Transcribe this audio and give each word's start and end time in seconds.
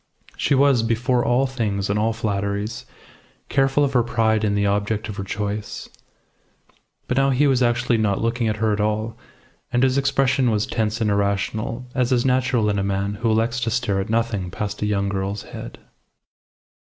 She 0.35 0.55
was, 0.55 0.81
before 0.81 1.23
all 1.23 1.45
things 1.45 1.87
and 1.87 1.99
all 1.99 2.11
flatteries, 2.11 2.87
careful 3.49 3.83
of 3.83 3.93
her 3.93 4.01
pride 4.01 4.43
in 4.43 4.55
the 4.55 4.65
object 4.65 5.07
of 5.09 5.17
her 5.17 5.23
choice. 5.23 5.89
But 7.07 7.17
now 7.17 7.29
he 7.29 7.45
was 7.45 7.61
actually 7.61 7.99
not 7.99 8.19
looking 8.19 8.47
at 8.47 8.55
her 8.55 8.73
at 8.73 8.81
all; 8.81 9.15
and 9.71 9.83
his 9.83 9.99
expression 9.99 10.49
was 10.49 10.65
tense 10.65 11.01
and 11.01 11.11
irrational, 11.11 11.85
as 11.93 12.11
is 12.11 12.25
natural 12.25 12.67
in 12.67 12.79
a 12.79 12.83
man 12.83 13.13
who 13.21 13.29
elects 13.29 13.59
to 13.59 13.69
stare 13.69 13.99
at 14.01 14.09
nothing 14.09 14.49
past 14.49 14.81
a 14.81 14.87
young 14.87 15.07
girl's 15.07 15.43
head. 15.43 15.77